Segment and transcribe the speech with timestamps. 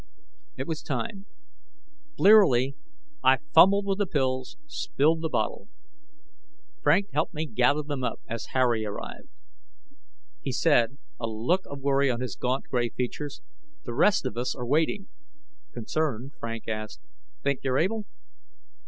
[0.57, 1.27] It was time.
[2.17, 2.75] Blearily,
[3.23, 5.69] I fumbled with the pills, spilled the bottle.
[6.81, 9.29] Frank helped me gather them up, as Harry arrived.
[10.41, 13.41] He said, a look of worry on his gaunt, gray features,
[13.85, 15.07] "The rest of us are waiting."
[15.71, 17.01] Concerned, Frank asked,
[17.43, 18.07] "Think you're able?"